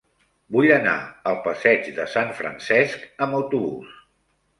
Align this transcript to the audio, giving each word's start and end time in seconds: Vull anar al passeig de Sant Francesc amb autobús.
Vull 0.53 0.67
anar 0.77 0.93
al 1.31 1.35
passeig 1.47 1.89
de 1.97 2.05
Sant 2.13 2.31
Francesc 2.39 3.05
amb 3.27 3.39
autobús. 3.41 3.93